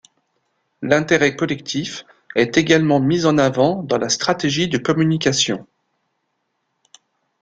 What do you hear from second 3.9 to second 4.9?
la stratégie de